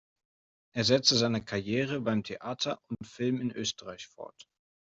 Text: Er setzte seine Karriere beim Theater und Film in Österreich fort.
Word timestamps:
Er 0.73 0.83
setzte 0.83 1.15
seine 1.15 1.45
Karriere 1.45 2.01
beim 2.01 2.23
Theater 2.23 2.81
und 2.87 2.97
Film 3.05 3.39
in 3.39 3.51
Österreich 3.51 4.07
fort. 4.07 4.47